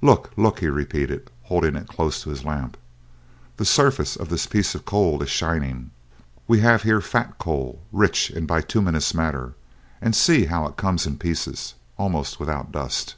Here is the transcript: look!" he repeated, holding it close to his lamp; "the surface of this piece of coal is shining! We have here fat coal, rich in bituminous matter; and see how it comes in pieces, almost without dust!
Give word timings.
look!" 0.00 0.30
he 0.60 0.68
repeated, 0.68 1.32
holding 1.50 1.74
it 1.74 1.88
close 1.88 2.22
to 2.22 2.30
his 2.30 2.44
lamp; 2.44 2.76
"the 3.56 3.64
surface 3.64 4.14
of 4.14 4.28
this 4.28 4.46
piece 4.46 4.76
of 4.76 4.84
coal 4.84 5.20
is 5.20 5.28
shining! 5.28 5.90
We 6.46 6.60
have 6.60 6.84
here 6.84 7.00
fat 7.00 7.38
coal, 7.38 7.82
rich 7.90 8.30
in 8.30 8.46
bituminous 8.46 9.14
matter; 9.14 9.54
and 10.00 10.14
see 10.14 10.44
how 10.44 10.66
it 10.66 10.76
comes 10.76 11.06
in 11.06 11.18
pieces, 11.18 11.74
almost 11.98 12.38
without 12.38 12.70
dust! 12.70 13.16